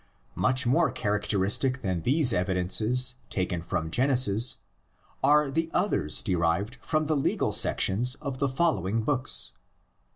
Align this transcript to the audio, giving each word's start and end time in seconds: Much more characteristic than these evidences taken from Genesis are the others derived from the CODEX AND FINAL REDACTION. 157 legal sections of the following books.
Much 0.33 0.65
more 0.65 0.89
characteristic 0.89 1.83
than 1.83 2.01
these 2.01 2.33
evidences 2.33 3.17
taken 3.29 3.61
from 3.61 3.91
Genesis 3.91 4.57
are 5.23 5.51
the 5.51 5.69
others 5.75 6.23
derived 6.23 6.77
from 6.81 7.05
the 7.05 7.13
CODEX 7.13 7.17
AND 7.17 7.21
FINAL 7.21 7.21
REDACTION. 7.21 7.21
157 7.21 7.23
legal 7.23 7.51
sections 7.51 8.15
of 8.15 8.37
the 8.39 8.49
following 8.49 9.03
books. 9.03 9.51